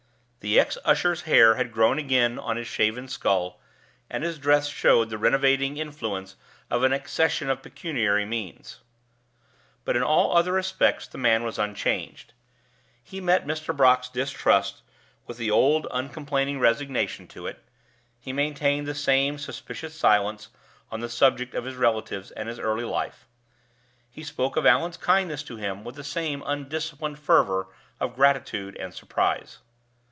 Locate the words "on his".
2.39-2.65